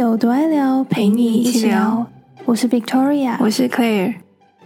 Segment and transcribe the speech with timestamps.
[0.00, 2.06] 有多爱聊，陪你一起聊。
[2.46, 4.14] 我是 Victoria，我是 Claire。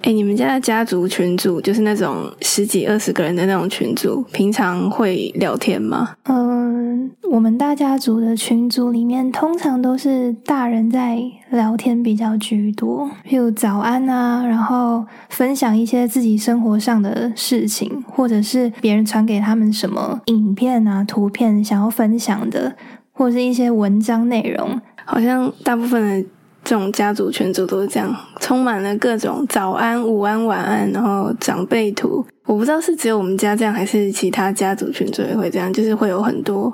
[0.02, 6.10] 哎，你们家的家族群组就是那种十几二十个人的那种群组，平常会聊天吗？
[6.28, 11.20] 嗯，我们大家族的群组里面，通常都是大人在
[11.50, 22.76] 聊天比较居多，譬如早安啊，然后分享一些自己生活上的事情，或者是别人传给他们什么影片啊、图片想要分享的，
[23.10, 24.80] 或者是一些文章内容。
[25.04, 26.28] 好像大部分的
[26.64, 32.24] 这种家族群组都是这样，充满了各种早安、午安、晚安，然后长辈图。
[32.46, 36.72] 我不知道是只有我们家这样，还是其他家族群组也会这样，就是会有很多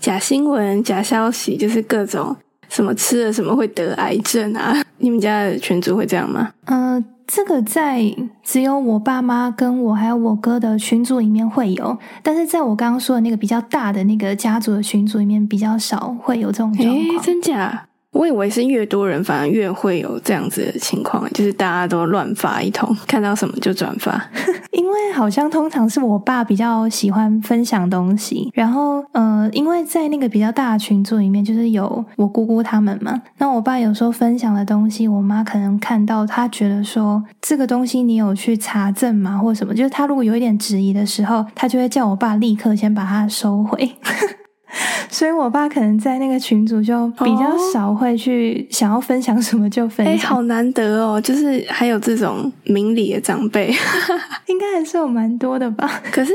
[0.00, 2.36] 假新闻、假消息，就是各种
[2.68, 4.76] 什么吃了什么会得癌症啊。
[4.98, 6.50] 你们家的群组会这样吗？
[6.66, 8.02] 嗯，这个在
[8.42, 17.22] 只有我爸妈跟我还有我哥的群组里面会有，但是在我刚刚说的那个比较大的那个家族的群组里面比较少会有这种状况。
[17.22, 17.87] 真假？
[18.12, 24.20] 我以为是越多人反而越会有这样子的情况，就是大家都乱发一通，看到什么就转发。
[24.72, 33.20] 因为好像通常是我爸比较喜欢分享东西，然后呃，因为在那个比较大的群组里面，就是有我姑姑他们嘛。
[33.36, 39.74] 那我爸有时候分享的东西，我妈可能看到，她觉得说这个东西你有去查证吗，或什么？
[39.74, 43.96] 就是他如果有一点质疑的时候，他就会叫我爸立刻先把它收回。
[45.10, 50.14] 所以，我爸可能在那个群组就比较少会去想要分享什么就分享。
[50.14, 53.74] 哎，好难得哦，就是还有这种明理的长辈，
[54.46, 56.00] 应该还是有蛮多的吧。
[56.12, 56.32] 可是，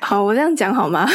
[0.00, 1.08] 好，我这样讲好吗？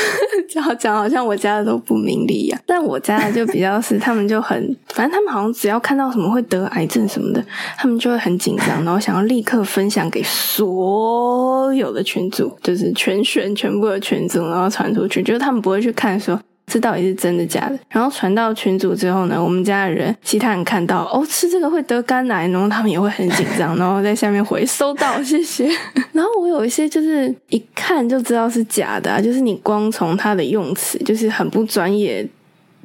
[0.49, 2.59] 讲讲好像我家的都不明理一样。
[2.66, 7.43] 但我家的就比较是，他们就很，反正他们好像只要看到什么会得癌症什么的，
[7.77, 15.21] 他们就会很紧张，然后想要立刻分享给所有的群组，就是全选全部的群组，然后传出去。
[15.21, 16.39] 就是他们不会去看说。
[16.67, 17.77] 这到底是真的假的？
[17.89, 25.70] 然后传到群组之后呢，我们家的人其他人看到哦，吃这个会得肝癌，然后他们也会很紧张，然后在下面回收到谢谢。
[26.11, 32.27] 然后我有一些就是一看就知道是假的，就是你光从它的用词就是很不专业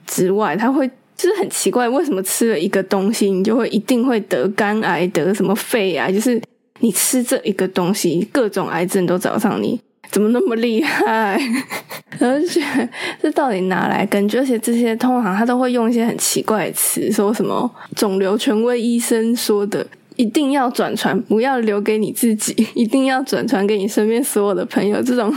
[0.06, 0.86] 之外，他会
[1.16, 6.12] 就是很奇怪，为什么吃了一个东西你就会一定会得肝癌、得什么肺癌？
[6.12, 6.41] 就是
[6.80, 9.80] 你吃这一个东西，各种癌症都找上你。
[10.10, 11.41] 怎么那么厉害？
[12.19, 12.60] 而且
[13.22, 14.38] 这到底哪来根据？
[14.38, 25.00] 而且这些通常他都会用一些很奇怪的词，说什么肿瘤权威医生说的，一定要转传，不要留给你自己，一定要转传给你身边所有的朋友。
[25.00, 25.34] 这种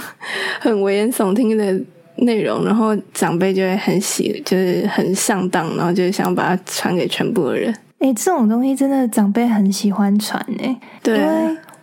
[0.59, 1.79] 很危言耸听的
[2.17, 7.73] 内容，然后长辈就会很喜，就是很上当，然后就想把它传给全部的人。
[7.99, 11.17] 哎，这种东西真的长辈很喜欢传哎，对。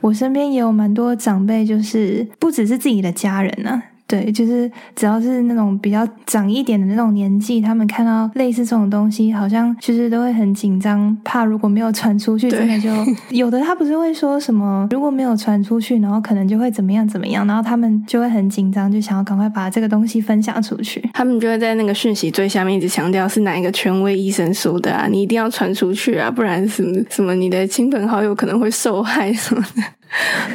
[0.00, 3.82] 我身边也有蛮多长辈，就是不只是自己的家人呢。
[4.10, 12.90] 对，就是只要是那种比较长一点的那种年纪，他们看到类似这种东西，好像其实都会很紧张，怕如果没有传出去，真的就
[13.30, 21.00] 有的他不是会说什么，如果没有传出去，然后可能就会怎么样怎么样，然后他们就会很紧张，就想要赶快把这个东西分享出去。
[21.12, 29.82] 他们就会在那个讯息最下面一直强调是哪一个权威医生说的啊，你一定要传出去啊，不然什么什么你的亲朋好友可能会受害什么的。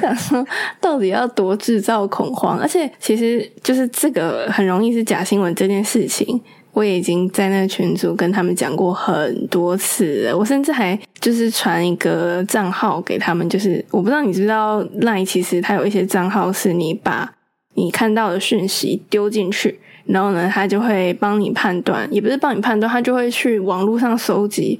[0.01, 0.45] 想说
[0.81, 6.39] 到底要多制造恐慌，而且其实就是这个很容易是假新闻这件事情，
[6.73, 10.37] 我也已经在那个群组跟他们讲过很多次了。
[10.37, 17.33] 我甚至还就是传一个账号给他们，就是我不知道你知不知道，LINE 其实它有一些账号是你把
[17.75, 24.79] 你看到的讯息丢进去，然后呢，他就会帮你判断，也不是帮你判断，他就会去网络上搜集，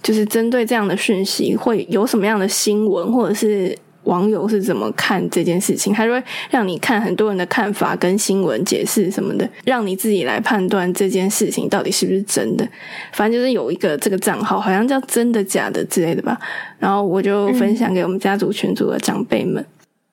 [0.00, 3.76] 就是针对这样的讯息会有什么样的新闻，或者是。
[4.04, 5.92] 网友是怎么看这件事情？
[5.92, 12.66] 他就会让你看很多人的看法跟新闻解释什么的，让你自己来判断这件事情到底是不是真的。
[13.12, 16.38] 反正就是有一个这个账号，好像叫“真的假的”之类的吧。
[16.78, 19.64] 然后我就分享给我们家族群组的长辈们，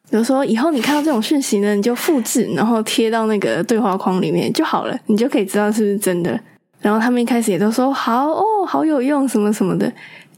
[0.10, 6.40] 比如说以后你看到这种讯息呢，你就复制，然后贴到那个对话框里面就好了，你就可以知道是不是真的。
[6.80, 9.92] 然后他们一开始也都说好哦，好有用什么什么的。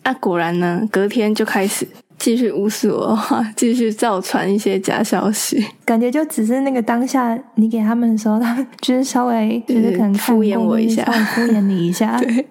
[0.04, 1.88] 啊，果然呢，隔天就开始。
[2.22, 12.16] 继续无视我的话， 继续造传一些假消息，感觉就只是那个当下你给他们的时候，他们就是稍微就是可能敷衍我一下，敷衍你一下。
[12.22, 12.46] 对，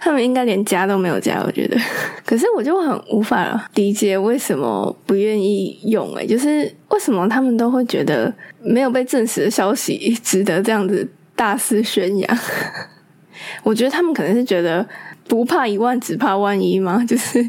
[0.00, 1.76] 他们应该连加都没有加，我觉得。
[2.24, 8.32] 可是我就很无法理解为什么不愿意用，哎，就是为什么他们都会觉得
[8.62, 12.38] 没有被证实的消息值得这样子大肆宣扬？
[13.64, 14.86] 我觉得他们可能是觉得。
[15.28, 17.04] 不怕一万，只怕万一吗？
[17.06, 17.48] 就是，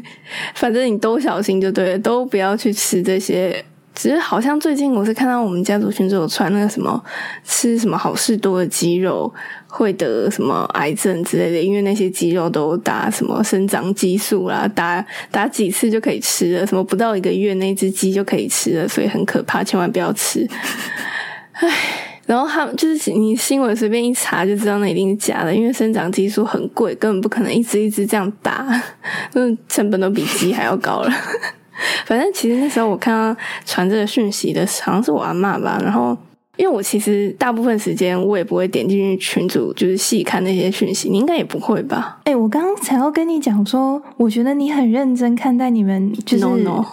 [0.54, 7.02] 反正你都小心就对了，都不要去吃这些只是好像最近我是看到我们家族群组有传那个什么
[7.44, 9.30] 吃什么好事多的鸡肉
[9.66, 20.46] 会得什么癌症之类的，因为那些鸡肉都打什么生长激素啦，打打几次就可以吃了，什么不到一个月那只鸡就可以吃了，所以很可怕，千万不要吃。
[21.52, 28.64] 唉，然后他们就是你新闻随便一查就知道那一定是假的，因为生长激素很贵，根本不可能一只一只这样打，
[29.34, 31.10] 那成本都比鸡还要高了。
[32.06, 35.80] 反正其实那时候我看到传这个讯息的时候，好像是我阿妈吧。
[35.82, 36.16] 然后，
[36.60, 41.08] 因为我其实大部分时间我也不会点进去群组，就是细看那些讯息。
[41.08, 42.20] 你应该也不会吧？
[42.24, 46.44] 哎，我刚刚才要跟你讲说，我觉得你很认真看待你们 就是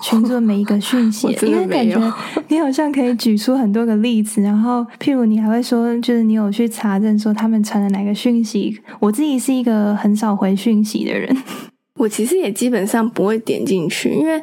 [0.01, 2.01] 群组每一个讯息， 因为感觉
[2.47, 4.41] 你好像可以举出很多个例子。
[4.41, 8.79] 然后，譬如你还会说，就是你有去查证说他们传的哪个讯息。
[9.01, 11.35] 我自己是一个很少回讯息的人，
[11.99, 14.41] 我其实也基本上不会点进去，因为。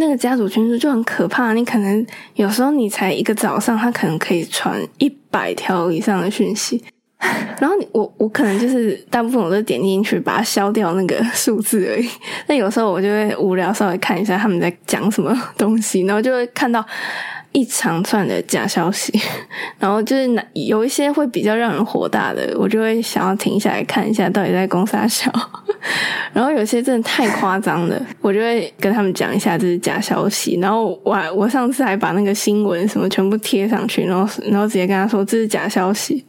[0.00, 2.04] 那个家族群组就很可怕，你可能
[2.34, 6.82] 有时候你才一个早上，他可能可以传一百条以上的讯息，
[7.60, 12.08] 然后我我可能就是大部分我都点进去把它消掉那个 数字而已。
[12.46, 16.84] 那有时候我就会无聊稍微看一下他们在讲什么东西，然后就会看到。
[17.52, 19.12] 一长串的假消息，
[19.78, 25.30] 然后就是有一些会比较让人火大的，我就会想要停下来看一下到底在攻啥笑。
[26.32, 30.58] 然后有些真的太夸张了，我就会跟他们讲一下这是假消息。
[30.60, 36.24] 然后我我上次还把那个新闻什么全部贴上去，然后然后直接跟他说这是假消息。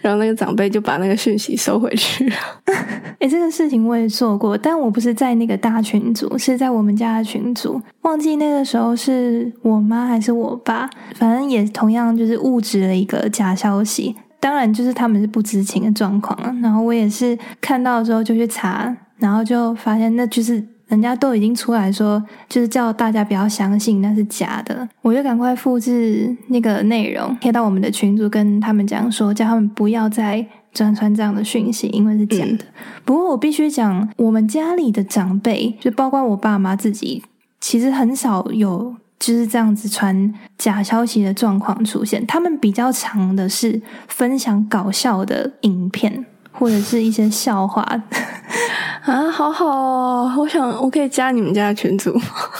[0.00, 2.36] 然后那个长辈就把那个讯息收回去了。
[3.20, 7.80] 哎，这个事情我也做过，但我不是在那个大群组，是在我们家的群组。
[8.02, 14.16] 忘记那个时候是我妈还是我爸，反正也同样就是误植了一个假消息。
[14.40, 16.36] 当然，就是他们是不知情的状况。
[16.60, 20.71] 然后我也是看到之后就去查，然后就发现那就是。
[20.92, 32.66] 人家都已经出来说，就是叫大家不要相信那是假的，我就赶快复制那个内容贴到我们的群组，跟他们讲说，叫他们不要再转传这样的讯息，因为是假的。
[33.06, 37.24] 不过我必须讲，我们家里的长辈，就包括我爸妈自己，
[37.58, 42.26] 其实很少有就是这样子传假消息的状况出现。
[42.26, 46.26] 他们比较常的是分享搞笑的影片。
[46.52, 47.82] 或者是一些笑话
[49.04, 50.34] 啊，好好哦！
[50.38, 52.12] 我想我可以加你们家的群组，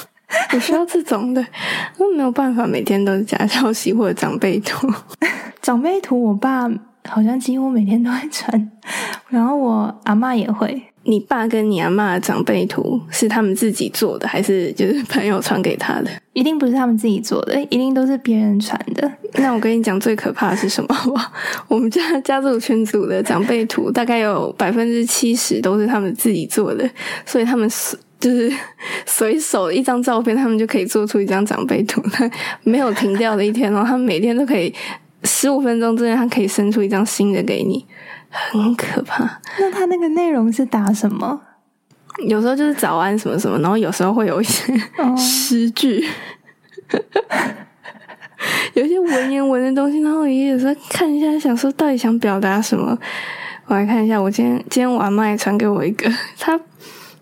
[0.52, 1.44] 我需要这种的，
[1.98, 4.90] 我没有办法每天都是假消息或者长辈图。
[5.62, 6.68] 长辈图，我爸
[7.08, 8.70] 好像几乎每天都会传，
[9.28, 10.91] 然后我阿妈也会。
[11.04, 16.10] 你爸跟你阿妈的长辈图是他们自己做的，还是就是朋友传给他的？
[16.32, 19.10] 一定不是他们自己做的，一定都是别人传的。
[19.34, 20.96] 那我跟你讲，最可怕的是什么？
[21.68, 26.88] 我们家家族群组的长辈图大概有百分之七十都是他们自己做的，
[27.26, 28.52] 所以他们是就是
[29.04, 32.00] 随手一张照片，他们就可以做出一张长辈图，
[32.62, 33.82] 没有停掉的一天哦。
[33.84, 34.72] 他们每天都可以
[35.24, 37.84] 十五分钟之内，他可以生出一张新的给你。
[38.32, 39.40] 很可怕。
[39.58, 41.40] 那他那个内容是打什么？
[42.26, 44.74] 有时候就是早安什么什么，然后有时候会有一些
[45.16, 46.06] 诗句，
[48.74, 50.00] 有一些文言文的东西。
[50.02, 52.96] 然后也有时候看一下，想说到底想表达什么。
[53.66, 56.54] 我来看一下，我今天今天我阿妈也传给我一个，他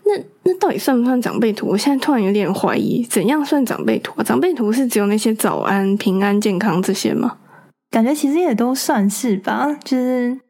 [0.04, 0.12] 那
[0.42, 1.68] 那到底算不算长辈图？
[1.68, 4.24] 我现在突然有点怀疑，怎样算长辈图啊？
[4.24, 7.36] 长辈图是只有那些早安、平安、健康这些吗？
[7.90, 10.40] 感觉其实也都算是吧，就是。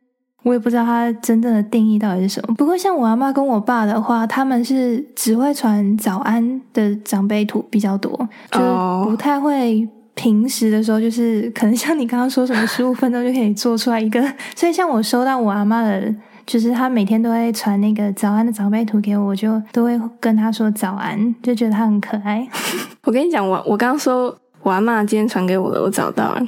[0.42, 2.54] 我也不知道它真正的定义到底是什么。
[2.54, 8.10] 不过像我阿妈跟我爸的话，他们是只会传早安的长辈图比较多，
[8.50, 8.60] 就
[9.04, 14.22] 不太会平时的时候，就是可能像你刚刚说什么十五 分钟就可以做出来一个。
[14.56, 16.14] 所以像我收到我阿妈的，
[16.46, 22.46] 就是他每天都会传那个早安的长辈图给我，我就都会跟他说早安，就觉得他很可爱。
[23.04, 26.46] 我跟你讲，我我刚刚说我阿妈今天传给我的，我找到了。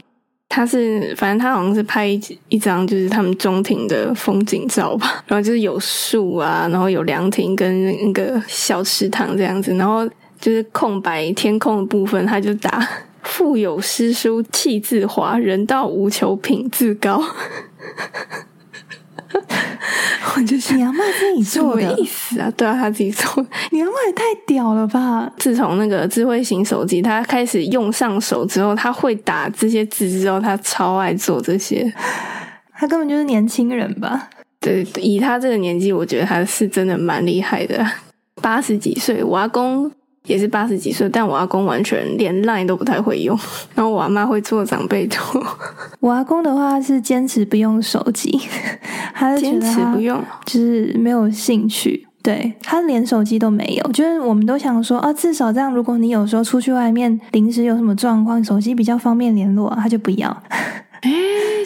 [0.54, 5.24] 他是，反正他好像是拍一一张，就是他们中庭的风景照吧。
[5.26, 9.74] 然后就是有树啊，然后有凉亭跟那个小池塘这样子。
[9.76, 10.06] 然后
[10.38, 12.86] 就是空白天空的部分，他就打
[13.24, 17.24] “腹有诗书气自华，人道无求品自高”。
[20.34, 22.50] 我就是你阿妈自己做的，意思啊？
[22.56, 23.44] 对啊，他自己做。
[23.70, 25.30] 你阿妈也太屌了吧！
[25.38, 31.92] 自从那个智慧型手机，他开始用上手之后，他会打这些字之后，他超爱做这些。
[32.74, 34.28] 他根本就是年轻人吧？
[34.60, 37.84] 对，以他这个年纪，我觉得他是真的蛮厉害的。
[38.40, 39.90] 八十几岁，我阿公。
[40.26, 43.36] 也是八十几岁，但我阿公完全连 Line 都不太会用，
[43.74, 45.42] 然后我阿妈会做长辈图。
[46.00, 48.40] 我阿公的话是坚持不用手机，
[49.14, 52.06] 他是坚持不用，就是没有兴趣。
[52.22, 60.30] 对他连手机都没有，就是我们都想说啊，至少这样，如果你有时候出去外面临时有什么状况，手机比较方便联络，他就不要，
[61.00, 61.10] 哎，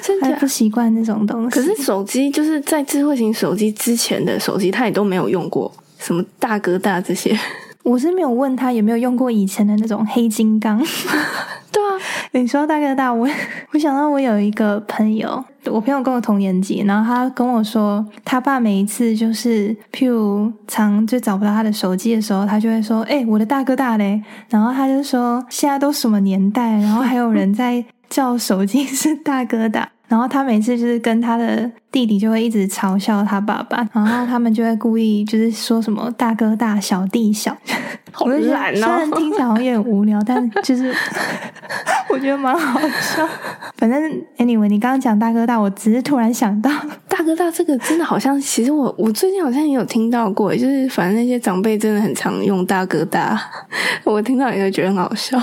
[0.02, 1.50] 真的不习惯那种东西。
[1.50, 7.38] 可是手机就是在智慧型手机之前的手机，他也都没有用过，什么大哥大这些。
[7.86, 10.76] 我是没有问他有没有用过以前的那种黑金刚。
[11.70, 11.94] 对啊，
[12.32, 13.28] 你说大哥大，我
[13.72, 37.56] 我想到我有一个朋友，我朋友跟我同年级，然后他跟我说，他爸每一次就是譬如常就找不到他的手机的时候，他就会说：“哎、我的大哥大嘞。”然后他就说：“现在都什么年代，然后还有人在叫手机是大哥大。”然后他每次就是跟他的弟弟就会一直嘲笑他爸爸，然后他们就会故意就是说什么大哥大、小弟小，
[38.12, 39.16] 好懒虽然哦。
[39.16, 40.94] 听起来好像有点无聊，但就是
[42.08, 43.28] 我觉得蛮好笑。
[43.76, 44.00] 反正
[44.38, 46.70] anyway，你刚刚讲大哥大，我只是突然想到，
[47.08, 53.38] 大哥大这个真的好像，其实我我最近好像也有听到过，就是反正那些长辈真的很常用大哥大，
[54.04, 55.40] 我听到也会觉得很好笑。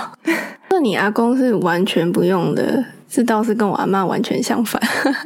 [0.69, 4.81] 那你阿公是完全不用的，这倒是跟我阿妈完全相反。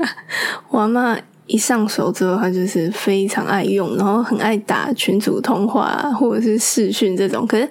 [0.69, 7.69] 我阿妈一上手之后，她就是非常爱用，然后很爱打群组通话啊或者是视讯这种，可是。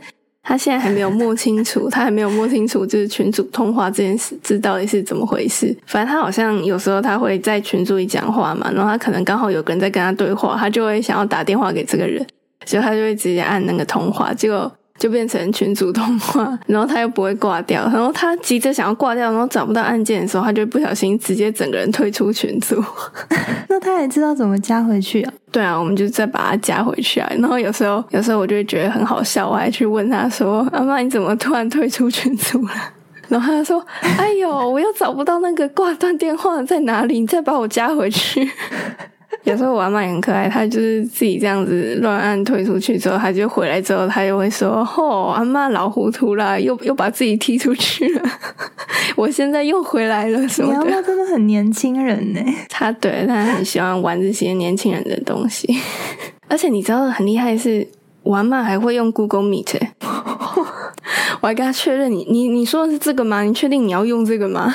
[0.49, 5.76] 她现在还没有摸清楚，她还没有摸清楚就是群组通话这件事，这到底是怎么回事。
[5.87, 12.25] 反正他好像有时候他会在群组里讲话嘛，然后他可能刚好有个人在跟他对话，他就会想要打电话给这个人，
[12.64, 22.82] 所以他就会直接按那个通话，结果就变成群主通话，然后他又不会挂掉，然后他急着想要挂掉，然后找不到按键的时候，他就不小心直接整个人退出群组。
[23.68, 25.32] 那他也知道怎么加回去啊？
[25.52, 27.30] 对啊，我们就再把他加回去啊。
[27.38, 32.70] 然后有时候，有时候我就会觉得很好笑，我还去问他说：“阿妈，你怎么突然退出群组了？”
[33.28, 33.84] 然后他就说
[34.18, 38.48] ：“哎呦，我又找不到那个挂断电话在哪里，你再把我加回去。”
[39.46, 48.22] 有时候我阿妈也很可爱，她就是自己这样子乱按退出去之后，她就回来之后，她又会说：“哦，阿妈老糊涂啦，又又把自己踢出去了，
[49.14, 52.40] 我现在又回来了什你么的。”阿妈真的很年轻人呢。
[52.68, 55.68] 他对他很喜欢玩这些年轻人的东西，
[56.50, 57.86] 而且你知道很厉害的是，
[58.24, 59.92] 我阿妈还会用 Google Meet，欸
[61.40, 63.42] 我还跟他确认你你你说的是这个吗？
[63.42, 64.74] 你确定你要用这个吗？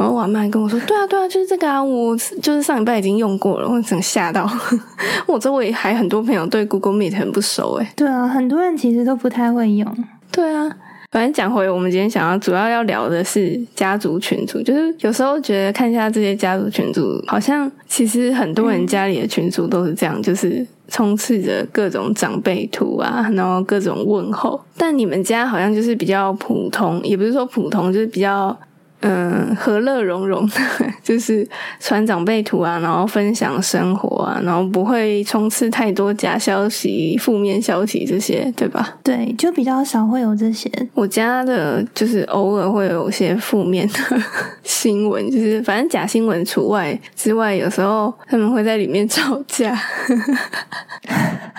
[0.00, 4.50] 然后我阿妈还跟我说，对啊对啊，就是这个啊，我就是上礼拜已经用过了，我整个吓到，
[5.28, 7.86] 我周围还很多朋友对 Google Meet 很不熟诶。
[7.94, 9.86] 对啊，很多人其实都不太会用。
[10.32, 10.74] 对啊，
[11.10, 24.58] 反正讲回我们今天想要主要要聊的是家族群组，就是有时候觉得看一下这些家族群组，好像其实很多人家里的群组都是这样，就是充斥着各种长辈图啊，然后各种问候。
[24.78, 28.58] 但你们家好像就是比较普通，也不是说普通，就是比较。
[29.00, 30.54] 嗯，和乐融融的，
[31.02, 31.46] 就是
[31.78, 38.98] 传长辈图啊，然后分享生活啊，然后不会充斥太多假消息、负面消息这些，对吧？
[39.02, 40.70] 对，就比较少会有这些。
[40.94, 43.94] 我家的就是偶尔会有些负面的
[44.62, 49.78] 新闻，就是反正假新闻除外之外，有时候他们会在里面吵架。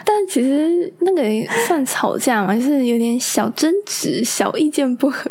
[0.03, 1.24] 但其实那个
[1.67, 5.29] 算吵架嘛，就是有点小争执、小意见不合。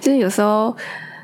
[0.00, 0.74] 就是有时候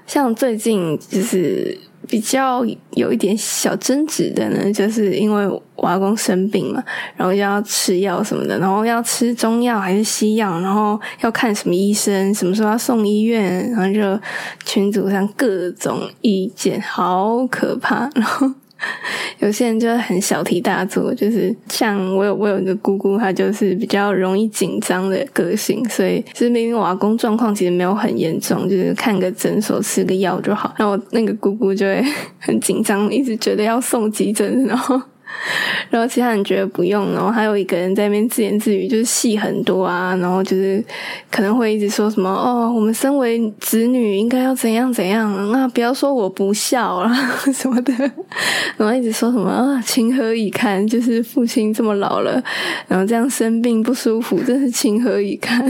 [0.07, 1.79] 像最近就是
[2.09, 6.83] 比较有一点小争执的呢，就是因为我阿公生病嘛，
[7.17, 14.21] 然后要吃药什么的，然后要吃中药还是西药，然后要看什么医生，什么时候要送医院，然后就
[14.65, 18.11] 群组上各种意见，好可怕。
[18.15, 18.51] 然后
[19.41, 32.05] 有些人就很小题大做，就是像我有我有一个姑姑，她就是比较容易紧张的个性，所以其实明明我阿公状况其实没有很严重，就是看个诊所吃个药就好，然后那个姑姑就会
[32.39, 35.01] 很紧张，一直觉得要送急诊，然后。
[35.91, 40.83] 然后其他人觉得不用，然后还有一个人在那边自言自语，就是戏很多啊，然后就是
[41.31, 47.15] 可能会一直说什么哦，我们身为子女应该要怎样怎样，那不要说我不孝啊
[47.53, 47.93] 什么的，
[48.77, 52.43] 然后一直说什么啊，情何以堪，就是父亲这么老了，
[52.89, 55.63] 然后这样生病不舒服，真是情何以堪。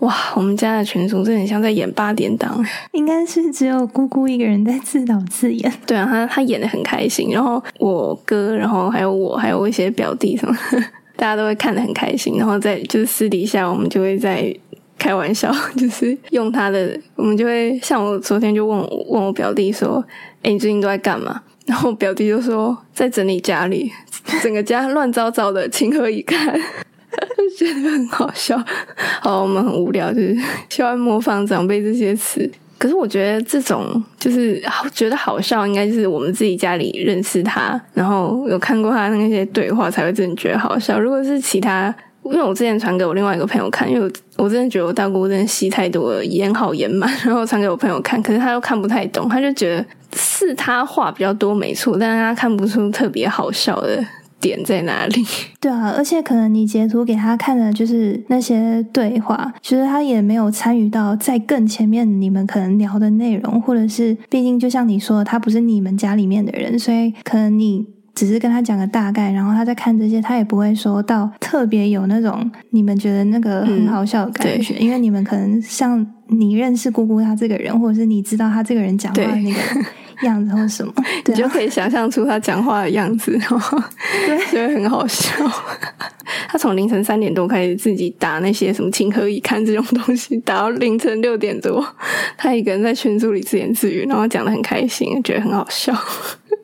[0.00, 2.64] 哇，我们家的群主真的很像在演八点档。
[2.92, 5.72] 应该是只有姑姑一个人在自导自演。
[5.86, 10.80] 对啊，他他演的很开心，然后我哥，然后还有我，还有一些表弟什么的，
[11.16, 12.36] 大家都会看得很开心。
[12.38, 14.54] 然后在就是私底下，我们就会在
[14.96, 20.04] 开玩笑， 就是用他的，我们就会像我昨天就问我问我表弟说
[20.42, 23.92] ：“哎，你最近都在干嘛？”然后我表弟就说：“在整理家里，
[24.42, 26.58] 整个家乱糟糟的，情何以堪。
[27.38, 28.60] ”就 觉得很好笑。
[29.20, 30.36] 好，我们很无聊，就是
[30.68, 32.50] 喜欢模仿长辈这些词。
[32.76, 40.98] 可是我觉得这种就是觉得好笑，应该就是我们自己家里认识他，然后有看过他那些对话，才会真的觉得好笑。
[41.00, 41.92] 如果是其他，
[42.22, 54.04] 因为我之前传给我另外一个朋友看，因为我我真的觉得我大姑真的戏太多了，演好演满， 然后传给我朋友看，可是他又看不太懂，他就觉得是他话比较多没错，但是他看不出特别好笑的。
[54.40, 55.24] 点在哪里？
[55.60, 79.58] 对啊，而且可能你截图给他看的就是那些对话，其实他也没有参与到在更前面你们可能聊的内容，或者是毕竟就像你说，他不是你们家里面的人，所以可能你只是跟他讲个大概，然后他在看这些，他也不会说到特别有那种你们觉得那个很好笑的感觉，因为你们可能像你认识姑姑她这个人，或者是你知道她这个人讲话的那个。
[80.22, 80.92] 样子或什么，
[81.26, 83.78] 你就可以想象出他讲话的样子，然后
[84.52, 85.32] 就会很好笑。
[86.48, 91.84] 他从凌晨三点多开始自己打那些什么“情何以堪”这种东西，打到凌晨六点多，
[92.36, 95.94] 他一个人在群组里自言自语，然后讲的很开心，觉得很好笑。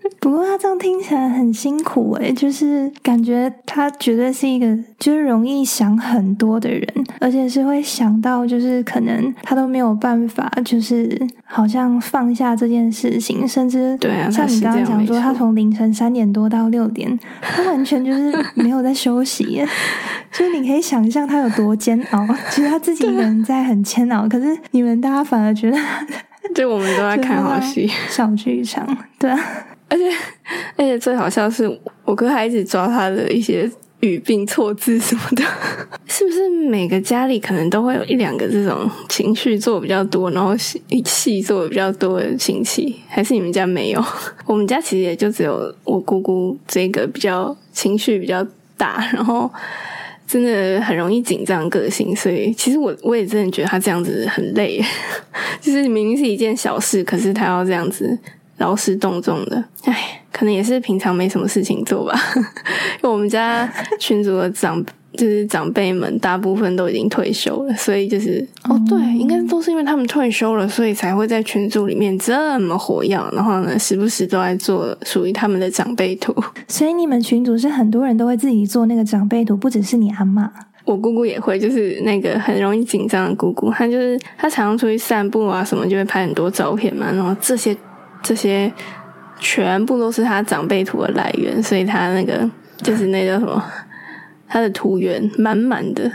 [0.20, 4.66] 不过他这样听起来很辛苦诶，就是感觉他绝对是一个
[4.98, 6.86] 就是容易想很多的人，
[7.20, 19.64] 而且是会想到就是可能他都没有办法，就是好像放下这件事情，甚至对啊，像你刚刚讲说，他从凌晨三点多到六点，他完全就是没有在休息，
[20.32, 22.26] 所 以你可以想象他有多煎熬。
[22.50, 25.78] 其实他自己一个人在很煎熬，可是你们大家反而觉得，
[26.54, 28.86] 就我们都在 看好戏，小剧场，
[29.18, 29.38] 对啊。
[29.88, 30.10] 而且，
[30.76, 31.68] 而且最好笑是
[32.04, 35.44] 我哥还一直抓他的一些语病错字什么的，
[36.06, 42.96] 是不是每个家里可能都会有一两个这种情绪做比较多，然后戏戏做比较多的亲戚？
[43.08, 44.04] 还是你们家没有？
[44.46, 49.50] 我们家其实也就只有我姑姑这个比较情绪比较大，然后
[50.26, 54.82] 真的很容易紧张个性，所以其实我我也真的觉得他这样子很累，
[55.60, 58.18] 就是明明是一件小事，可是他要这样子。
[58.58, 62.18] 劳师动众的，唉，可能也是平常没什么事情做吧。
[63.02, 63.68] 因为我们家
[63.98, 64.84] 群主的长
[65.16, 73.10] 就是长辈们，大部分都已经退休了，所以就是哦，对，应该都是因为他们退休了，所以才会在群组里面这么活跃。
[73.32, 76.34] 然后呢，时不时都在做属于他们的长辈图。
[76.66, 80.50] 所以你们群主是很多人都会自己做那个长辈图，不只是你阿妈，
[80.84, 87.76] 我姑姑也会，就是那个很容易紧张的姑姑，她就是她常常出去散步啊什么，就会拍很多照片嘛，然后这些。
[88.24, 88.72] 这些
[89.38, 93.62] 全部都是他长辈图的来源，所以他那个就是那叫什么，
[94.48, 96.10] 他的图源满满的，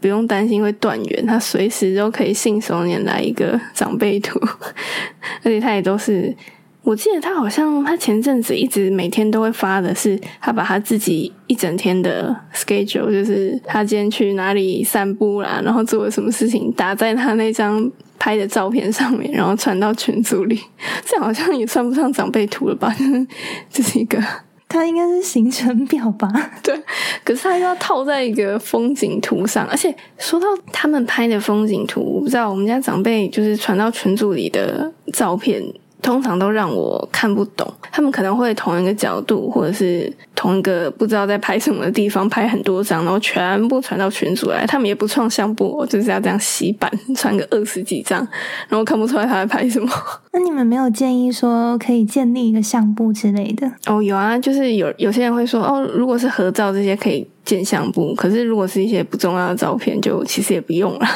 [0.00, 4.38] 不用担心会断源，他随时都可以信手拈来一个长辈图，
[5.42, 6.36] 而且他也都是。
[6.82, 17.88] 我记得他好像他前阵子一直每天都会发的是他把他自己一整天的 schedule，就是他今天去哪里散步啦，然后做了什么事情，打在他那张
[18.20, 20.60] 拍的照片上面，然后传到群组里。
[21.04, 22.94] 这好像也算不上长辈图了吧？
[23.68, 24.22] 这是一个，
[24.68, 26.28] 它应该是行程表吧？
[26.62, 26.78] 对，
[27.24, 35.60] 可是它又要套在一个风景图上，而且说到他们拍的风景图，我不知道我们家长辈就是传到群组里的照片。
[36.02, 44.66] 通常都让我看不懂，他们可能会同一个角度，或者是同一个不知道在拍什么的地方拍很多张，然后全部传到群组来。
[44.66, 48.26] 他们也不创相簿，就是要这样洗版，传个二十几张，
[48.68, 49.88] 然后看不出来他在拍什么。
[50.32, 53.70] 那你们没有建议说可以建立一个相簿之类的？
[53.86, 61.06] 哦，有啊，就是有有些人会说，哦，如果是合照这些可以建相簿，可是如果是一些不重要的照片，就其实也不用了。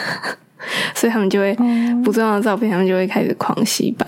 [0.94, 1.56] 所以他们就会
[2.04, 4.06] 不重要的照片，他们就会开始狂洗版。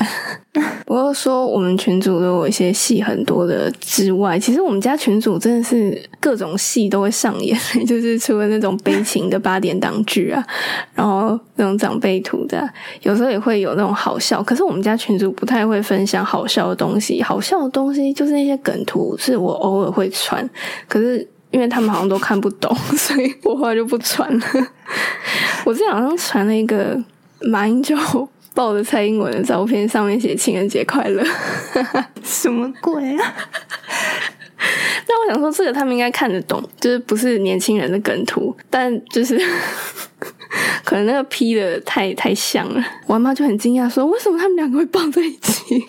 [0.86, 10.42] 不过说我们群主都有一些戏很多的之外，其实我们家群主真的是各种戏都会上演， 就是除了那种悲情的八点档剧啊，
[10.94, 12.66] 然后那种长辈图的，
[13.02, 14.42] 有时候也会有那种好笑。
[14.42, 20.48] 可是我们家群主不太会分享好笑的东西，好笑的东西就是那些梗图，是我偶尔会传，
[20.88, 21.28] 可是。
[21.56, 24.46] 因为他们好像都看不懂， 所以我后来就不传了。
[25.64, 27.02] 我之前好像传了一个
[27.40, 27.96] 马英九
[28.54, 31.24] 抱着蔡英文的照片，上面写“情人节快乐”，
[32.22, 33.34] 什么鬼啊？
[35.08, 39.40] 那我想说，这个他们应该看得懂，就是不是年轻人的梗图，但就是
[40.84, 42.84] 可能那个 P 的太太像了。
[43.06, 45.88] 我妈就很惊讶，说：“为什么他们两个会抱在一起？”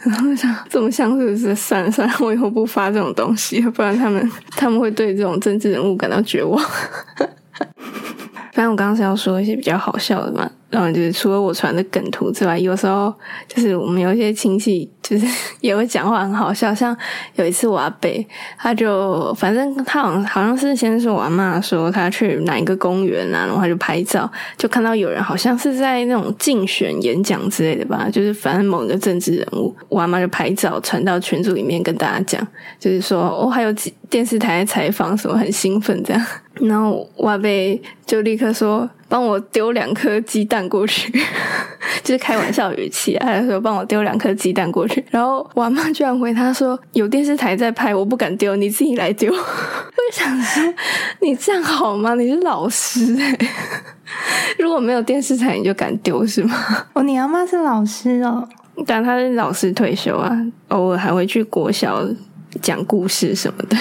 [0.06, 1.54] 然后想这么像是不是？
[1.54, 6.58] 算了算了，我以后不发这种东西，不然他们他们会对这种政治人物感到绝望。
[8.52, 13.12] 反正我刚刚是要说一些比较好笑的嘛，然后就是除了我传的梗图之外，有时候
[13.48, 15.26] 就是我们有一些亲戚就是
[15.60, 16.96] 也会讲话很好笑，像
[17.34, 18.08] 有一次我阿伯
[18.56, 32.46] 他就反正他好像好像是先说我阿妈说他去哪一个公园啊，然后他就拍照，就看到有人好像是在那种竞选演讲之类的吧，就是反正某一个政治人物，我阿妈就拍照传到群组里面跟大家讲，
[32.78, 36.26] 就是说哦还有几电视台采访什么很兴奋这样，
[36.60, 37.48] 然后我阿伯
[38.06, 38.88] 就立刻说。
[39.10, 41.12] 帮我丢两颗鸡蛋过去，
[42.04, 43.26] 就是开玩笑语气啊。
[43.26, 49.30] 他说帮我丢两颗鸡蛋过去，然后我妈居然回他说有电视台在拍，我不敢丢，你自己来丢。
[49.34, 50.62] 我想说
[51.20, 52.14] 你这样好吗？
[52.14, 53.36] 你是老师哎，
[54.58, 56.56] 如果没有电视台你就敢丢是吗？
[56.94, 58.48] 哦，你阿妈是老师哦，
[58.86, 60.30] 但她是老师退休啊，
[60.68, 62.00] 偶尔还会去国小
[62.62, 63.76] 讲故事什么的。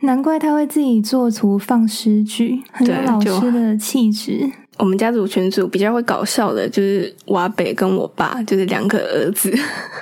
[0.00, 4.50] 难怪他会自己做图放诗句，很有老师的气质。
[4.78, 9.52] 我们家族群主比较会搞笑的，就是瓦北跟我爸，就是两个儿子。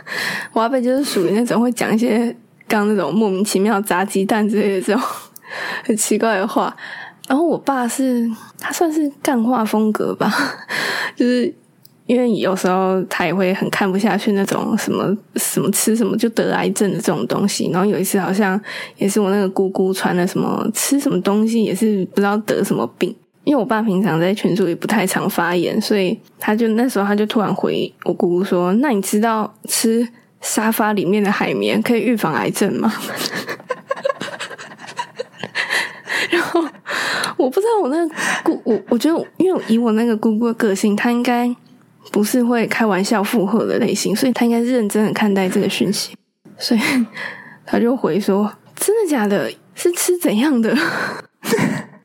[0.55, 2.35] 瓦北就是属于那种会讲一些
[2.67, 5.03] 刚那种莫名其妙砸鸡蛋之类的这种
[5.85, 6.75] 很奇怪的话，
[7.29, 10.33] 然后我爸是他算是干话风格吧，
[11.15, 11.53] 就是
[12.07, 17.69] 因为有时候他也会很看不下去那种什么什么吃什么就得癌症的这种东西。
[17.73, 18.59] 然后有一次好像
[18.97, 23.15] 也是我那个姑姑传了什么吃什么东西，也是不知道得什么病。
[23.45, 30.07] 因为我爸平常在群组里不太常发言，所以他就那时候他就突然回我姑姑说：“那你知道吃
[30.41, 32.93] 沙发里面的海绵可以预防癌症吗？”
[36.31, 36.63] 然后
[37.37, 41.53] 我不知道我那个姑我我觉得，因为以我那个姑姑的个性，她应该
[42.13, 46.15] 不是会开玩笑附和的类型，所以她应该是认真的看待这个讯息，
[46.59, 46.81] 所以
[47.65, 49.51] 他就回说：“真的假的？
[49.75, 50.77] 是吃怎样的？”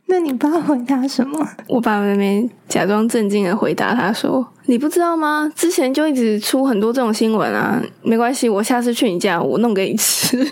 [0.08, 1.48] 那你爸回答什么？
[1.68, 5.52] 我爸那边假装镇静的回答他说：“你不知道吗？
[5.56, 10.38] 之前就一直出很多这种新闻啊，没关系，我下次去你家，我弄给你吃。”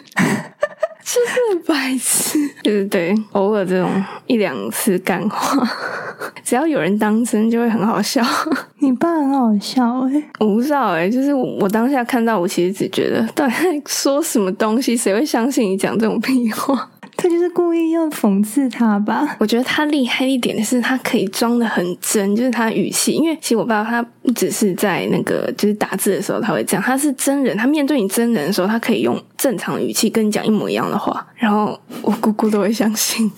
[1.06, 3.90] 就是白痴，对对对，偶尔这种
[4.26, 5.62] 一两次干话，
[6.44, 8.24] 只要有人当真，就会很好笑。
[8.80, 14.96] 你爸很好笑哎，我不知道哎，就是我我当下看到，我其实只觉得，到底在说什么东西？
[14.96, 16.90] 谁会相信你讲这种屁话？
[17.24, 19.38] 他就是故意要讽刺他吧？
[19.40, 23.14] 我觉得他厉害一点的是，他可以装的很真，就是他语气。
[23.14, 33.32] 因为其实我爸爸他不只是在那个就是打字的时候他会这样，他是真人，他面对你真人的时候，他可以用正常语气跟你讲一模一样的话，然后我姑姑都会相信。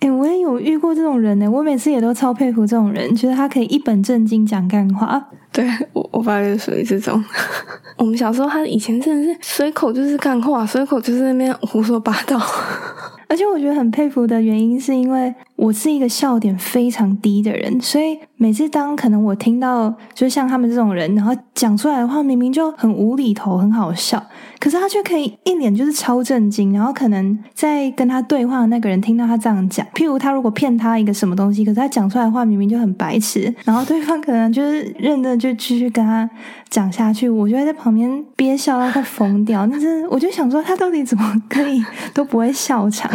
[0.00, 5.28] 哎，我也有遇过这种人呢，我每次也都超佩服这种人，觉得他可以一本正经讲干话。
[5.50, 7.22] 对我，我爸就属于这种。
[7.98, 12.40] 我们小时候，他以前真的是随口就是干话，随口就是那边胡说八道。
[13.28, 24.24] 而且我觉得很佩服的原因，是因为我是一个笑点非常低的人，所以每次当可能我听到就像他们这种人，然后讲出来的话，明明就很无厘头、很好笑，
[24.60, 26.72] 可是他却可以一脸就是超震惊。
[26.72, 36.30] 然后可能在跟他对话的那个人听到他这样讲，譬如他如果骗他一个什么东西，可是他讲出来的话明明就很白痴，然后对方可能就是认真就继续跟他
[36.70, 39.66] 讲下去，我就会在旁边憋笑到快疯掉。
[39.66, 43.10] 但是我就想说，他到底怎么可以都不会笑场？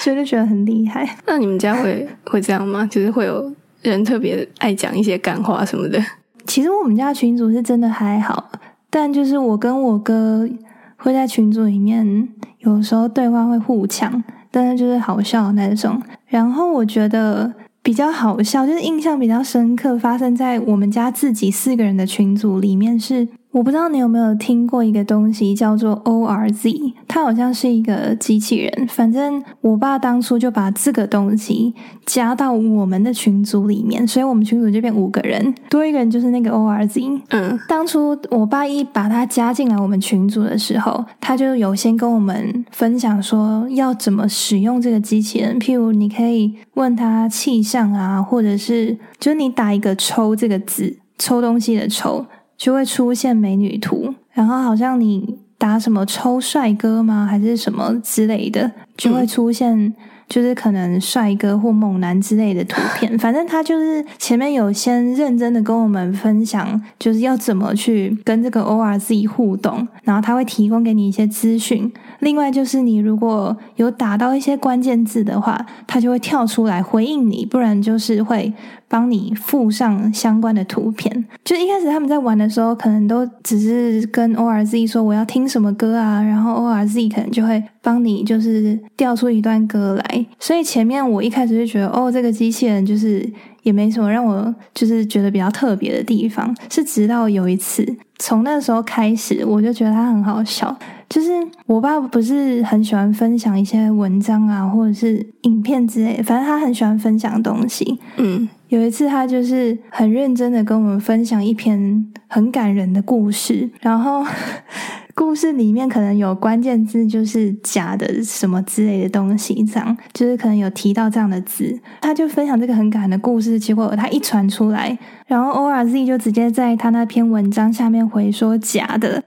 [0.00, 1.08] 所以就觉得很厉害。
[1.26, 2.86] 那你们家会 会这样吗？
[2.86, 6.02] 就是会有人特别爱讲一些干话什么的？
[6.46, 8.50] 其实我们家群主是真的还好，
[8.90, 10.48] 但就是我跟我哥
[10.96, 12.28] 会在群组里面，
[12.60, 16.00] 有时候对话会互抢，但是就是好笑那种。
[16.26, 23.26] 然后我觉得比较好笑，就是印象比较深刻，发生在我们家自己四个人的群组里面是。
[23.56, 28.86] 我不知道你有没有听过一个东西叫做 O R Z，它好像是一个机器人。
[28.86, 37.00] 反正我爸当初就把这个东西加到我们的群组里面，所以我们群组就变五个人，多一个人就是那个 O R Z。
[37.30, 52.26] 嗯，当初我爸一把它加进来我们群组的时候，他就有先跟我们分享说要怎么使用这个机器人，譬如你可以问他气象啊，或者是就是你打一个抽这个字，抽东西的抽。
[52.56, 59.94] 就会出现美女图，然后好像你打什么抽帅哥吗，还是什么之类的，就会出现。
[60.28, 71.88] 就是可能帅哥或猛男之类的图片，反正他就是前面有先认真的跟我们分享，就是要怎么去跟这个 O R Z 互动，然后他会提供给你一些资讯。
[72.18, 78.52] 另外就是你如果有打到一些关键字的话，他就会跳出来回应你，不然就是会
[78.88, 81.24] 帮你附上相关的图片。
[81.44, 90.26] 就一开始他们在玩的时候，可能都只是跟 O R Z 说我要听什么歌啊，然后 O R Z 可能就会帮你就是调出一段歌来。
[90.38, 93.28] 所以前面我一开始就觉得，哦，这个机器人就是
[93.62, 96.54] 也没什么让我就是觉得比较特别的地方。
[96.70, 97.86] 是直到有一次，
[98.18, 100.76] 从那时候开始，我就觉得它很好笑。
[101.08, 101.30] 就是
[101.66, 107.98] 我爸不是很喜欢分享一些文章啊，或者是影片之类，反正他很喜欢分享东西。
[108.16, 114.24] 嗯，有一次他就是很认真的跟我们分享一篇很感人的故事，然后
[115.14, 129.22] 故事里面可能有关键字就是假的什么之类的东西，这样就是可能有提到这样的字，他就分享这个很感人的故事，结果他一传出来，然后 O R Z 就直接在他那篇文章下面回说假的。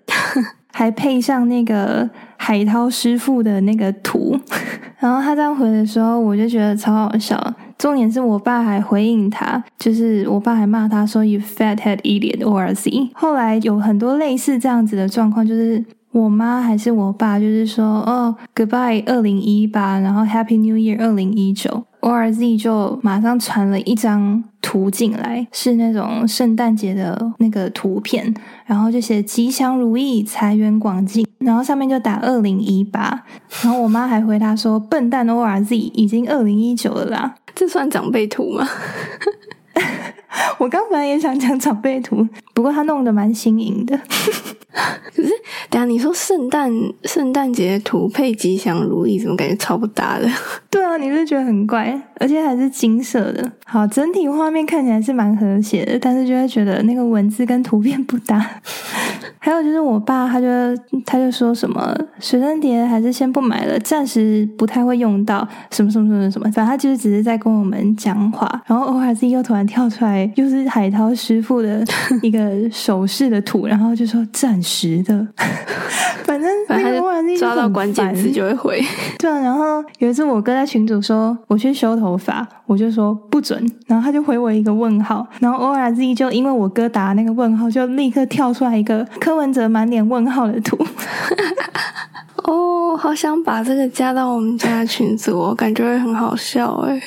[0.71, 4.39] 还配上那个海涛师傅的那个图，
[4.99, 7.53] 然后他这样回的时候，我就觉得超好笑。
[7.77, 13.09] 重点是我爸还回应他，就是我爸还骂他说 “you fat head idiot” or z。
[13.13, 21.85] 后来有很多类似这样子的状况，就是我妈还是我爸，就是说哦，Goodbye 二零一八，然后 Happy New Year 二零一九。
[22.01, 28.33] O R Z 就马上传了一张图进来，是那种圣诞节的那个图片，
[28.65, 33.25] 然后就写吉祥如意、财源广进，然后上面就打二零一八，
[33.63, 38.65] 然后我妈还回答说：“笨蛋 O R Z 已经二零一九了啦，这算长辈图吗？”
[40.57, 43.99] 我刚本来也想讲长辈图，不过他弄得蛮新颖的。
[44.71, 45.29] 可是，
[45.69, 46.71] 等下你说圣诞
[47.03, 50.29] 圣诞节图配吉祥如意，怎么感觉超不搭的？
[50.69, 53.51] 对啊，你是觉得很怪，而且还是金色的。
[53.65, 58.39] 好，整体画面看起来是蛮和谐的，但是就会觉得那个文字跟图片不搭。
[59.41, 60.47] 还有就是我爸，他就
[61.05, 68.61] 他就说什么水生碟还是先不买了，暂时不太会用到，什么什么什么什么，反正他就是只是在跟我们讲话。
[68.67, 71.83] 然后 O R Z 又突然跳出来，又是海涛师傅的
[72.21, 72.39] 一个
[72.71, 75.27] 手势的图，然后就说暂时的，
[76.25, 78.81] 反正那个 R Z 抓到关键词就会回。
[79.19, 89.05] 对啊，然后有一次我哥在群主说我去修头发，我就说不准，然后他就回我一个问号，然后 O R Z 就因为我哥打那个问号，就立刻跳出来一个。
[89.19, 90.77] 柯文哲满脸问号的图，
[92.43, 96.99] 哦，好想把这个加到我们家群组，我感觉会很好笑哎。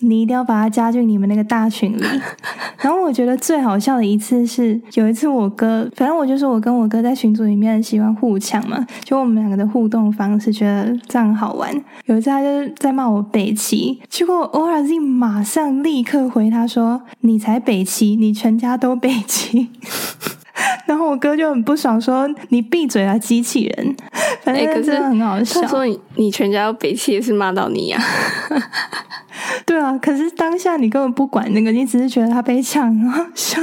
[0.00, 2.02] 你一定要把它加进你们那个大群里。
[2.78, 11.72] 然后我觉得最好笑的一次是，有一次我哥，反正我就说我跟我哥在群组里面喜欢互抢嘛，就我们两个的互动方式觉得这样好玩。
[12.06, 19.68] 有一次他就在骂我北齐，结果 O R Z 马上立刻回他说：“你才北齐，你全家都北齐。
[20.86, 23.96] ”然后我哥就很不爽，说：“你闭嘴啊，机器人！”
[24.42, 25.62] 反正真的很好笑。
[25.62, 27.98] 他说：“你你全家都北齐，也是骂到你呀。”
[29.64, 33.60] 对啊，可是当下你根本不管那个，你只是觉得他被抢，然后笑，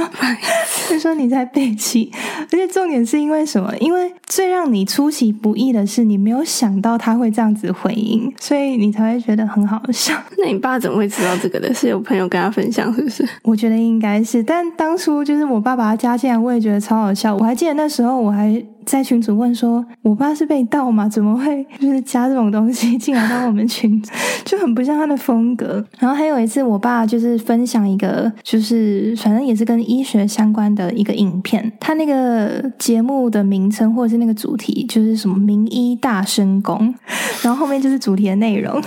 [0.88, 2.10] 就说你在背弃。
[2.52, 3.72] 而且重点是因为什么？
[3.78, 10.14] 因为最让你出其不意的是，你没有想到他会这样子回应，所以你才会觉得很好笑。
[10.38, 11.72] 那你爸怎么会知道这个的？
[11.72, 13.28] 是有朋友跟他分享，是不是？
[13.42, 14.42] 我觉得应该是。
[14.42, 17.34] 但当初就是我爸把他加进来，我也觉得超好笑。
[17.36, 18.62] 我还记得那时候我还。
[18.84, 21.08] 在群主问说：“我爸是被盗吗？
[21.08, 24.02] 怎么会就是加这种东西进来到我们群，
[24.44, 31.70] 就很不像他的风格。”然后还有一次，我爸就是分享一个，就是反正也是跟医学相关的一个影片。
[31.78, 36.94] 他那个节目的名称或者是那个主题就是什么“名医大声功”，
[37.42, 38.80] 然后后面就是主题的内容。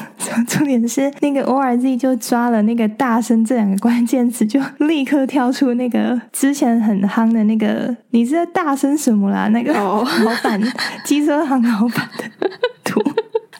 [0.47, 9.82] 重点是那个 O R Z 就抓了那个“大声”这两个关键词，就立刻跳出那个之前很夯的那个“你是在大声什么啦”那个。
[9.83, 10.03] 老
[10.43, 10.61] 板，
[11.03, 12.49] 机车行老板的
[12.83, 13.01] 图。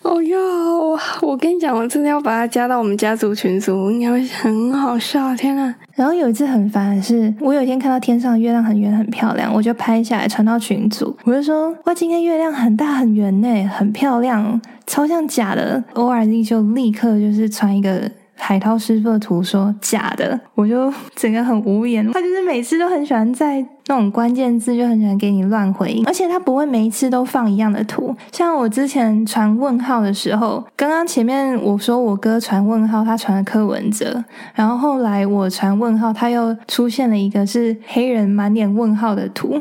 [0.03, 5.33] 哦哟，我我跟你讲，我真的要把他加到我们家族群组，应该会很好笑。
[5.35, 5.73] 天呐！
[5.95, 15.81] 然后有一次很烦的是，我有一天看到天上月亮很圆很漂亮，我就拍下来传到群组，我就说：哇，今天月亮很大很圆呢，很漂亮，超像假的。
[15.93, 18.11] O R Z 就立刻就是传一个。
[18.45, 22.05] 海涛师傅的图说假的，我就 整个很无言。
[22.11, 28.13] 他就是每次都很喜欢在那种关键字就很喜欢给你乱回应，而且他不会每一次都放一样的图。
[28.33, 34.21] 像我之前传问号的时候，刚刚前面我说我哥传问号，他传了柯文哲，
[34.53, 39.57] 然后后来我传问号，他又出现了一个是黑人满脸问号的图。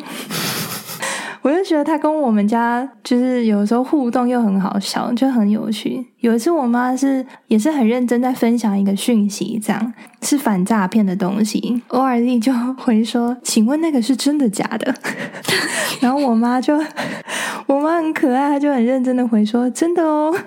[1.43, 6.07] 我就觉得他跟我们家就是有时候互动又很好笑，就很有趣。
[6.21, 14.95] 有一次我妈是也是很认真在分享一个讯息，这样是反诈骗的东西，O R Z 就回说：“请问那个是真的假的？”
[16.01, 16.81] 然后我妈就
[17.67, 20.33] 我妈很可爱，她就很认真的回说：“真的哦。”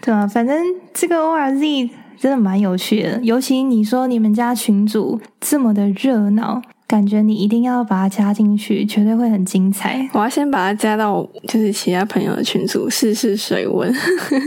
[0.00, 0.56] 对啊，反正
[0.94, 6.62] 这个 O R Z 真的蛮有趣的，尤其你说你们家群主这么的热闹。
[6.92, 10.06] 感觉你一定要把它加进去，绝对会很精彩。
[10.12, 13.90] 我要先把它加到就是其他朋友的群组试试水温。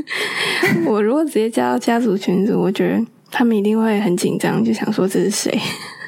[0.85, 5.59] 我如果直接加到家族群组，我觉得他们一定会很紧张，就想说这是谁。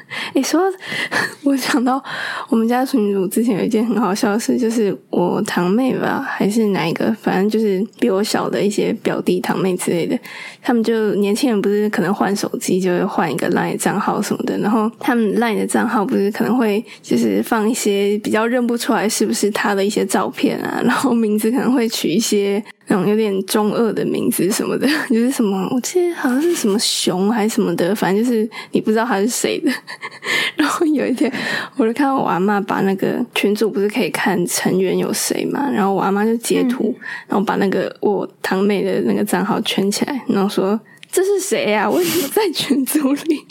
[0.34, 0.62] 你，说
[1.44, 2.02] 我想到
[2.48, 10.18] 我们家群主之前有一件很好笑的事，就是我堂妹吧，还是哪一个，反正就是比我小的一些表弟堂妹之类的，
[10.62, 22.62] 他们就年轻人不是可能换手机就会换一个 LINE 账号什么的，然后他们赖的账号不是可能会就是放一些比较认不出来是不是他的一些照片啊，然后名字可能会取一些。
[22.90, 29.70] 那种有点中二的名字什么的， 就是什么，我记得好像是什么熊还是什么的，反正就是你不知道他是谁的。
[30.56, 31.30] 然后有一天，
[31.76, 36.94] 我就看到我阿妈把那个群主不是可以看成员有谁嘛，然后我阿妈就截图，
[37.26, 40.78] 然后把那个我堂妹的那个账号圈起来，然后说
[41.12, 41.88] 这是谁呀？
[41.90, 43.46] 为什么在群组里？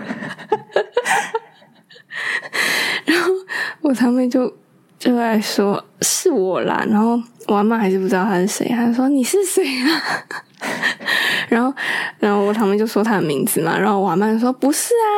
[3.04, 3.30] 然后
[3.82, 4.50] 我堂妹就。
[5.00, 9.88] 就来说是我啦，然后我阿妈还是不知道他是谁，他说你是谁啊？
[11.48, 11.74] 然后，
[12.18, 15.08] 然后我堂妹就说他的名字嘛，然后我阿妈就说不是啊，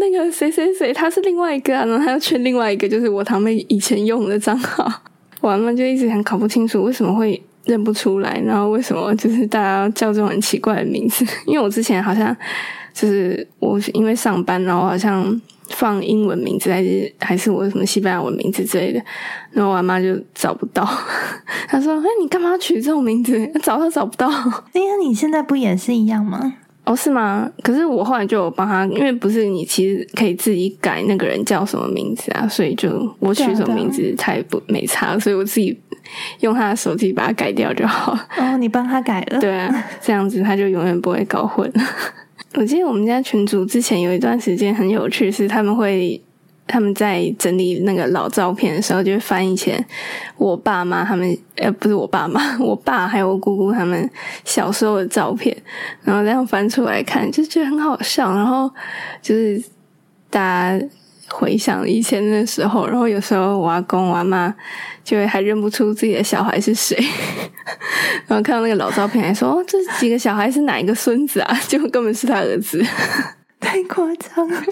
[0.00, 4.92] 那个谁谁谁，他是另外一个，然后他又圈另外一个，就是我堂妹以前用的账号。
[5.40, 11.24] 我阿妈就一直很搞不清楚为什么会认不出来，然后为什么就是大家叫这种很奇怪的名字？
[11.46, 12.36] 因为我之前好像
[12.98, 15.40] 就是我因为上班，然后好像。
[15.70, 18.98] 放英文名字还是还是我什么西班牙文名字之类的，
[19.50, 20.82] 然后我妈就找不到。
[21.68, 23.46] 她说：“哎，你干嘛取这种名字？
[23.62, 24.26] 找都找不到。
[24.72, 26.54] ”哎呀，你现在不也是一样吗？
[26.84, 27.46] 哦，是吗？
[27.62, 35.78] 可是我后来就有帮他，因为不是你其实可以自己改那个人叫什么名字啊，所以就我取什么名字他也不没差，所以我自己
[36.40, 38.18] 用他的手机把它改掉就好。
[38.38, 39.38] 哦，你帮他改了？
[39.38, 41.70] 对啊，这样子他就永远不会搞混。
[42.58, 46.20] 我记得我们家群主之前有一段时间很有趣，是他们会
[46.66, 49.82] 他们在整理那个老照片的时候，就会翻以前
[50.36, 54.10] 我爸妈他们呃不是我爸妈， 我爸还有我姑姑他们
[54.44, 55.56] 小时候的照片，
[56.02, 58.34] 然后这样翻出来看，就觉得很好笑。
[58.34, 58.68] 然后
[59.22, 59.62] 就是
[60.28, 60.86] 大家
[61.30, 64.54] 回想以前的时候，然后有时候我阿公我阿妈
[65.04, 66.96] 就会还认不出自己的小孩是谁。
[68.26, 72.84] 然后看到那个老照片，还说：“哦，这几个小孩是哪一个孙子啊？” 结果根本是他儿子，
[73.60, 74.62] 太夸张了。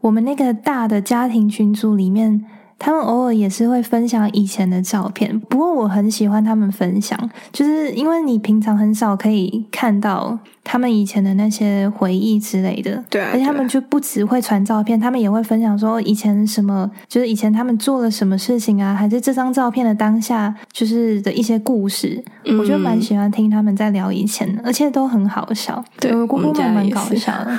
[0.00, 2.44] 我们那个大的家庭群组里面。
[2.76, 7.16] 他们偶尔也是会分享以前的照片，不过我很喜欢他们分享，
[7.52, 13.04] 就是因为你平常很少可以看到他们以前的那些回忆之类的。
[13.08, 22.24] 对，而且他们就不只会传照片，他们也会分享说以前什么，就是以前他们做了什么事情啊，还是这张照片的当下就是的一些故事。
[22.58, 25.84] 我就蛮喜欢听他们在聊以前的，而且都很好笑。
[26.00, 27.58] 对，我姑姑们蛮搞笑的。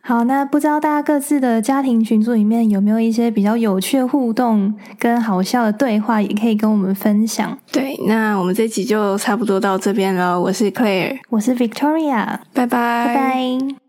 [0.00, 7.58] 好，那不知道大家各自的家庭群组里面有没有一些比较有趣的互动跟好笑的对话，也可以跟我们分享。
[7.70, 10.40] 对，那我们这集就差不多到这边了。
[10.40, 13.86] 我是 Claire，我是 Victoria，拜拜，拜拜。